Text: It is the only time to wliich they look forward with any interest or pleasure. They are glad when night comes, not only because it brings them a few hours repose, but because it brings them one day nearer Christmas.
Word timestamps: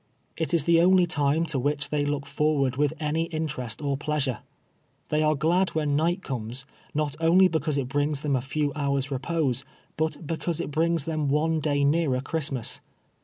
It 0.35 0.51
is 0.51 0.63
the 0.65 0.81
only 0.81 1.05
time 1.05 1.45
to 1.45 1.59
wliich 1.59 1.89
they 1.89 2.07
look 2.07 2.25
forward 2.25 2.75
with 2.75 2.91
any 2.99 3.25
interest 3.25 3.83
or 3.83 3.97
pleasure. 3.97 4.39
They 5.09 5.21
are 5.21 5.35
glad 5.35 5.75
when 5.75 5.95
night 5.95 6.23
comes, 6.23 6.65
not 6.95 7.15
only 7.19 7.47
because 7.47 7.77
it 7.77 7.87
brings 7.87 8.21
them 8.23 8.35
a 8.35 8.41
few 8.41 8.71
hours 8.75 9.11
repose, 9.11 9.63
but 9.97 10.25
because 10.25 10.59
it 10.59 10.71
brings 10.71 11.05
them 11.05 11.27
one 11.29 11.59
day 11.59 11.83
nearer 11.83 12.19
Christmas. 12.19 12.81